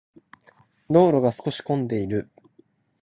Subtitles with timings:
[0.89, 2.31] 道路が少し混んでいる。